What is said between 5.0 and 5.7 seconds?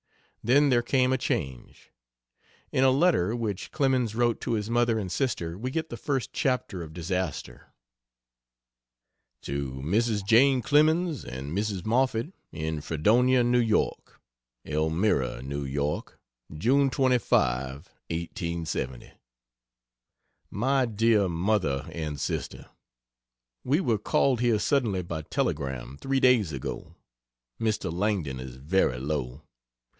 sister we